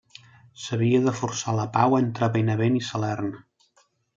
[0.63, 3.31] S'havia de forçar la pau entre Benevent i Salern.